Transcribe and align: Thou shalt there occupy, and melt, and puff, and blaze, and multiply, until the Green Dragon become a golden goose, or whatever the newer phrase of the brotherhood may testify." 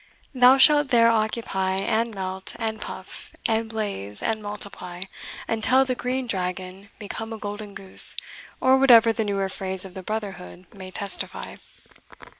Thou 0.33 0.57
shalt 0.57 0.89
there 0.89 1.11
occupy, 1.11 1.75
and 1.75 2.15
melt, 2.15 2.55
and 2.57 2.81
puff, 2.81 3.35
and 3.45 3.69
blaze, 3.69 4.23
and 4.23 4.41
multiply, 4.41 5.03
until 5.47 5.85
the 5.85 5.93
Green 5.93 6.25
Dragon 6.25 6.89
become 6.97 7.31
a 7.31 7.37
golden 7.37 7.75
goose, 7.75 8.15
or 8.59 8.79
whatever 8.79 9.13
the 9.13 9.23
newer 9.23 9.47
phrase 9.47 9.85
of 9.85 9.93
the 9.93 10.01
brotherhood 10.01 10.65
may 10.73 10.89
testify." 10.89 11.57